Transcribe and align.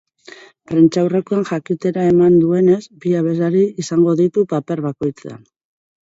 Prentsaurrekoan 0.69 1.43
jakitera 1.49 2.05
eman 2.11 2.37
duenez, 2.43 2.77
bi 3.03 3.13
abeslari 3.19 3.61
izango 3.83 4.15
ditu 4.23 4.47
paper 4.55 4.83
bakoitzean. 4.87 5.45